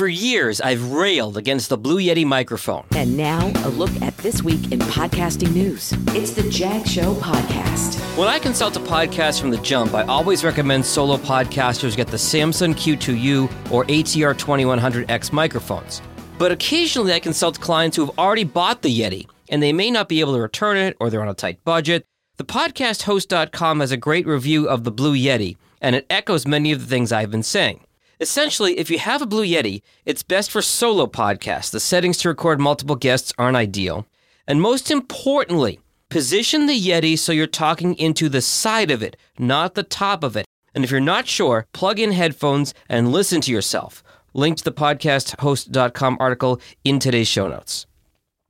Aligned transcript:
For 0.00 0.08
years, 0.08 0.62
I've 0.62 0.92
railed 0.92 1.36
against 1.36 1.68
the 1.68 1.76
Blue 1.76 1.98
Yeti 1.98 2.24
microphone. 2.24 2.86
And 2.92 3.18
now, 3.18 3.52
a 3.66 3.68
look 3.68 3.90
at 4.00 4.16
this 4.16 4.42
week 4.42 4.72
in 4.72 4.78
podcasting 4.78 5.52
news. 5.52 5.92
It's 6.16 6.30
the 6.30 6.48
Jag 6.48 6.86
Show 6.86 7.12
Podcast. 7.16 8.00
When 8.16 8.26
I 8.26 8.38
consult 8.38 8.78
a 8.78 8.80
podcast 8.80 9.42
from 9.42 9.50
the 9.50 9.58
jump, 9.58 9.92
I 9.92 10.04
always 10.04 10.42
recommend 10.42 10.86
solo 10.86 11.18
podcasters 11.18 11.98
get 11.98 12.06
the 12.06 12.16
Samson 12.16 12.72
Q2U 12.72 13.70
or 13.70 13.84
ATR 13.84 14.34
2100X 14.34 15.32
microphones. 15.32 16.00
But 16.38 16.50
occasionally, 16.50 17.12
I 17.12 17.20
consult 17.20 17.60
clients 17.60 17.94
who 17.94 18.06
have 18.06 18.18
already 18.18 18.44
bought 18.44 18.80
the 18.80 19.00
Yeti, 19.00 19.28
and 19.50 19.62
they 19.62 19.74
may 19.74 19.90
not 19.90 20.08
be 20.08 20.20
able 20.20 20.32
to 20.32 20.40
return 20.40 20.78
it 20.78 20.96
or 20.98 21.10
they're 21.10 21.20
on 21.20 21.28
a 21.28 21.34
tight 21.34 21.62
budget. 21.62 22.06
The 22.38 22.44
podcasthost.com 22.44 23.80
has 23.80 23.92
a 23.92 23.98
great 23.98 24.26
review 24.26 24.66
of 24.66 24.84
the 24.84 24.92
Blue 24.92 25.14
Yeti, 25.14 25.58
and 25.82 25.94
it 25.94 26.06
echoes 26.08 26.46
many 26.46 26.72
of 26.72 26.80
the 26.80 26.86
things 26.86 27.12
I've 27.12 27.30
been 27.30 27.42
saying. 27.42 27.84
Essentially, 28.20 28.78
if 28.78 28.90
you 28.90 28.98
have 28.98 29.22
a 29.22 29.26
Blue 29.26 29.46
Yeti, 29.46 29.80
it's 30.04 30.22
best 30.22 30.50
for 30.50 30.60
solo 30.60 31.06
podcasts. 31.06 31.70
The 31.70 31.80
settings 31.80 32.18
to 32.18 32.28
record 32.28 32.60
multiple 32.60 32.96
guests 32.96 33.32
aren't 33.38 33.56
ideal. 33.56 34.06
And 34.46 34.60
most 34.60 34.90
importantly, 34.90 35.80
position 36.10 36.66
the 36.66 36.78
Yeti 36.78 37.18
so 37.18 37.32
you're 37.32 37.46
talking 37.46 37.94
into 37.94 38.28
the 38.28 38.42
side 38.42 38.90
of 38.90 39.02
it, 39.02 39.16
not 39.38 39.74
the 39.74 39.82
top 39.82 40.22
of 40.22 40.36
it. 40.36 40.44
And 40.74 40.84
if 40.84 40.90
you're 40.90 41.00
not 41.00 41.28
sure, 41.28 41.66
plug 41.72 41.98
in 41.98 42.12
headphones 42.12 42.74
and 42.90 43.10
listen 43.10 43.40
to 43.40 43.52
yourself. 43.52 44.02
Link 44.34 44.58
to 44.58 44.64
the 44.64 44.72
podcasthost.com 44.72 46.18
article 46.20 46.60
in 46.84 46.98
today's 46.98 47.26
show 47.26 47.48
notes. 47.48 47.86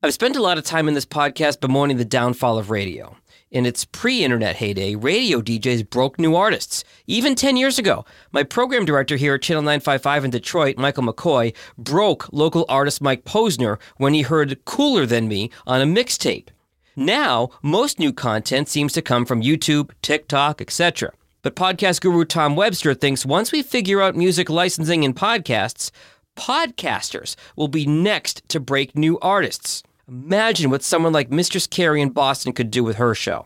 I've 0.00 0.14
spent 0.14 0.36
a 0.36 0.42
lot 0.42 0.58
of 0.58 0.64
time 0.64 0.86
in 0.86 0.94
this 0.94 1.04
podcast 1.04 1.58
bemoaning 1.58 1.96
the 1.96 2.04
downfall 2.04 2.56
of 2.56 2.70
radio. 2.70 3.16
In 3.50 3.66
its 3.66 3.84
pre 3.84 4.22
internet 4.22 4.54
heyday, 4.54 4.94
radio 4.94 5.42
DJs 5.42 5.90
broke 5.90 6.20
new 6.20 6.36
artists. 6.36 6.84
Even 7.08 7.34
10 7.34 7.56
years 7.56 7.80
ago, 7.80 8.04
my 8.30 8.44
program 8.44 8.84
director 8.84 9.16
here 9.16 9.34
at 9.34 9.42
Channel 9.42 9.64
955 9.64 10.26
in 10.26 10.30
Detroit, 10.30 10.78
Michael 10.78 11.02
McCoy, 11.02 11.52
broke 11.76 12.32
local 12.32 12.64
artist 12.68 13.00
Mike 13.00 13.24
Posner 13.24 13.80
when 13.96 14.14
he 14.14 14.22
heard 14.22 14.64
Cooler 14.64 15.04
Than 15.04 15.26
Me 15.26 15.50
on 15.66 15.80
a 15.80 15.84
mixtape. 15.84 16.50
Now, 16.94 17.48
most 17.60 17.98
new 17.98 18.12
content 18.12 18.68
seems 18.68 18.92
to 18.92 19.02
come 19.02 19.26
from 19.26 19.42
YouTube, 19.42 19.90
TikTok, 20.02 20.60
etc. 20.60 21.12
But 21.42 21.56
podcast 21.56 22.02
guru 22.02 22.24
Tom 22.24 22.54
Webster 22.54 22.94
thinks 22.94 23.26
once 23.26 23.50
we 23.50 23.64
figure 23.64 24.00
out 24.00 24.14
music 24.14 24.48
licensing 24.48 25.02
in 25.02 25.12
podcasts, 25.12 25.90
podcasters 26.36 27.34
will 27.56 27.66
be 27.66 27.84
next 27.84 28.48
to 28.48 28.60
break 28.60 28.94
new 28.94 29.18
artists. 29.18 29.82
Imagine 30.08 30.70
what 30.70 30.82
someone 30.82 31.12
like 31.12 31.30
Mistress 31.30 31.66
Carrie 31.66 32.00
in 32.00 32.08
Boston 32.08 32.54
could 32.54 32.70
do 32.70 32.82
with 32.82 32.96
her 32.96 33.14
show. 33.14 33.44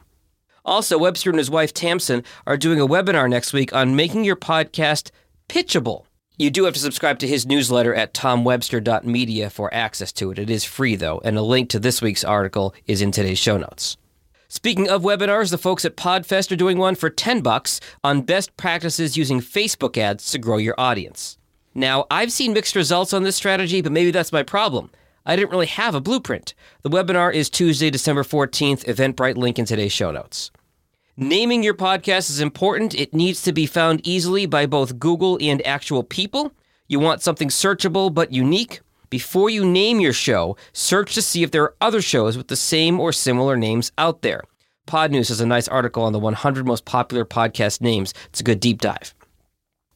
Also, 0.65 0.97
Webster 0.97 1.31
and 1.31 1.39
his 1.41 1.51
wife 1.51 1.75
Tamsin 1.75 2.23
are 2.47 2.57
doing 2.57 2.81
a 2.81 2.87
webinar 2.87 3.29
next 3.29 3.53
week 3.53 3.73
on 3.73 3.97
making 3.97 4.23
your 4.23 4.37
podcast 4.37 5.11
pitchable. 5.49 6.05
You 6.39 6.51
do 6.51 6.63
have 6.65 6.75
to 6.75 6.81
subscribe 6.81 7.19
to 7.19 7.27
his 7.27 7.47
newsletter 7.47 7.93
at 7.93 8.15
tomwebster.media 8.15 9.51
for 9.51 9.75
access 9.75 10.13
to 10.13 10.31
it. 10.31 10.39
It 10.39 10.51
is 10.51 10.63
free, 10.63 10.95
though, 10.95 11.21
and 11.25 11.37
a 11.37 11.43
link 11.43 11.69
to 11.71 11.81
this 11.81 12.01
week's 12.01 12.23
article 12.23 12.77
is 12.87 13.03
in 13.03 13.11
today's 13.11 13.41
show 13.41 13.57
notes. 13.57 13.97
Speaking 14.47 14.89
of 14.89 15.03
webinars, 15.03 15.51
the 15.51 15.59
folks 15.59 15.85
at 15.85 15.97
Podfest 15.97 16.53
are 16.53 16.57
doing 16.57 16.79
one 16.79 16.95
for 16.95 17.11
10 17.11 17.41
bucks 17.41 17.81
on 18.05 18.23
best 18.23 18.57
practices 18.57 19.17
using 19.17 19.41
Facebook 19.41 19.99
ads 19.99 20.31
to 20.31 20.39
grow 20.39 20.59
your 20.59 20.79
audience. 20.79 21.39
Now, 21.75 22.07
I've 22.09 22.31
seen 22.31 22.53
mixed 22.53 22.77
results 22.77 23.13
on 23.13 23.25
this 23.25 23.35
strategy, 23.35 23.81
but 23.83 23.91
maybe 23.91 24.13
that's 24.13 24.31
my 24.31 24.45
problem. 24.45 24.91
I 25.25 25.37
didn't 25.37 25.51
really 25.51 25.67
have 25.67 25.95
a 25.95 26.01
blueprint. 26.01 26.55
The 26.83 26.91
webinar 26.91 27.33
is 27.33 27.49
Tuesday, 27.49 27.91
December 27.91 28.25
14th, 28.25 28.85
Eventbrite 28.85 29.37
link 29.37 29.59
in 29.59 29.65
today's 29.65 29.93
show 29.93 30.11
notes. 30.11 30.51
Naming 31.17 31.63
your 31.63 31.75
podcast 31.75 32.31
is 32.31 32.41
important. 32.41 32.95
It 32.95 33.15
needs 33.15 33.43
to 33.43 33.53
be 33.53 33.67
found 33.67 34.01
easily 34.07 34.47
by 34.47 34.67
both 34.67 34.99
Google 34.99 35.39
and 35.41 35.65
actual 35.67 36.03
people. 36.03 36.53
You 36.89 36.99
want 36.99 37.23
something 37.23 37.49
searchable 37.49 38.13
but 38.13 38.33
unique. 38.33 38.81
Before 39.11 39.49
you 39.49 39.65
name 39.65 40.01
your 40.01 40.15
show, 40.15 40.57
search 40.73 41.15
to 41.15 41.23
see 41.23 41.43
if 41.43 41.51
there 41.51 41.63
are 41.63 41.77
other 41.81 42.03
shows 42.03 42.37
with 42.37 42.49
the 42.49 42.57
same 42.57 42.99
or 42.99 43.13
similar 43.13 43.57
names 43.57 43.93
out 43.99 44.23
there. 44.23 44.43
Podnews 44.89 45.29
has 45.29 45.41
a 45.41 45.47
nice 45.47 45.69
article 45.69 46.03
on 46.03 46.13
the 46.13 46.19
100 46.19 46.67
most 46.67 46.85
popular 46.85 47.25
podcast 47.25 47.81
names. 47.81 48.13
It's 48.31 48.41
a 48.41 48.45
good 48.45 48.59
deep 48.59 48.81
dive. 48.81 49.15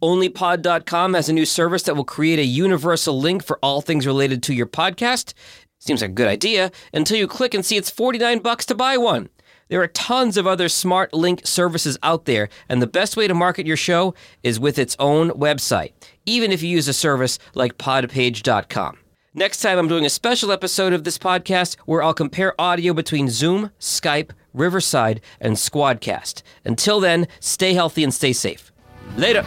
OnlyPod.com 0.06 1.14
has 1.14 1.28
a 1.28 1.32
new 1.32 1.44
service 1.44 1.82
that 1.82 1.96
will 1.96 2.04
create 2.04 2.38
a 2.38 2.44
universal 2.44 3.18
link 3.18 3.42
for 3.42 3.58
all 3.60 3.80
things 3.80 4.06
related 4.06 4.40
to 4.44 4.54
your 4.54 4.68
podcast. 4.68 5.34
Seems 5.80 6.00
like 6.00 6.12
a 6.12 6.14
good 6.14 6.28
idea 6.28 6.70
until 6.94 7.18
you 7.18 7.26
click 7.26 7.54
and 7.54 7.66
see 7.66 7.76
it's 7.76 7.90
49 7.90 8.38
bucks 8.38 8.64
to 8.66 8.76
buy 8.76 8.96
one. 8.98 9.30
There 9.68 9.82
are 9.82 9.88
tons 9.88 10.36
of 10.36 10.46
other 10.46 10.68
smart 10.68 11.12
link 11.12 11.44
services 11.44 11.98
out 12.04 12.24
there, 12.24 12.48
and 12.68 12.80
the 12.80 12.86
best 12.86 13.16
way 13.16 13.26
to 13.26 13.34
market 13.34 13.66
your 13.66 13.76
show 13.76 14.14
is 14.44 14.60
with 14.60 14.78
its 14.78 14.94
own 15.00 15.30
website, 15.30 15.90
even 16.24 16.52
if 16.52 16.62
you 16.62 16.68
use 16.68 16.86
a 16.86 16.92
service 16.92 17.40
like 17.56 17.76
podpage.com. 17.76 18.98
Next 19.34 19.60
time, 19.60 19.76
I'm 19.76 19.88
doing 19.88 20.06
a 20.06 20.10
special 20.10 20.52
episode 20.52 20.92
of 20.92 21.02
this 21.02 21.18
podcast 21.18 21.74
where 21.84 22.04
I'll 22.04 22.14
compare 22.14 22.58
audio 22.60 22.94
between 22.94 23.28
Zoom, 23.28 23.72
Skype, 23.80 24.30
Riverside, 24.54 25.20
and 25.40 25.56
Squadcast. 25.56 26.42
Until 26.64 27.00
then, 27.00 27.26
stay 27.40 27.74
healthy 27.74 28.04
and 28.04 28.14
stay 28.14 28.32
safe. 28.32 28.70
Later. 29.16 29.44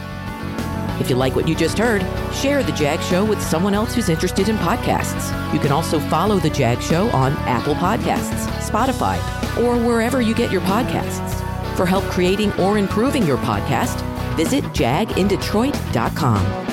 If 1.00 1.08
you 1.08 1.16
like 1.16 1.34
what 1.34 1.48
you 1.48 1.54
just 1.54 1.78
heard, 1.78 2.02
share 2.34 2.62
The 2.62 2.72
Jag 2.72 3.00
Show 3.00 3.24
with 3.24 3.42
someone 3.42 3.74
else 3.74 3.94
who's 3.94 4.08
interested 4.08 4.48
in 4.48 4.56
podcasts. 4.58 5.52
You 5.52 5.58
can 5.58 5.72
also 5.72 5.98
follow 5.98 6.38
The 6.38 6.50
Jag 6.50 6.82
Show 6.82 7.08
on 7.10 7.32
Apple 7.48 7.74
Podcasts, 7.74 8.46
Spotify, 8.58 9.16
or 9.62 9.76
wherever 9.76 10.20
you 10.20 10.34
get 10.34 10.52
your 10.52 10.60
podcasts. 10.62 11.34
For 11.76 11.86
help 11.86 12.04
creating 12.04 12.52
or 12.60 12.78
improving 12.78 13.26
your 13.26 13.38
podcast, 13.38 14.00
visit 14.36 14.62
jagindetroit.com. 14.64 16.69